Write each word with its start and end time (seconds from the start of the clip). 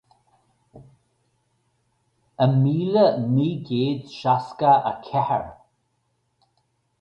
I 2.43 2.45
míle 2.61 3.03
naoi 3.33 3.51
gcéad 3.65 4.01
seasca 4.17 4.71
a 4.89 4.91
ceathair. 5.05 5.45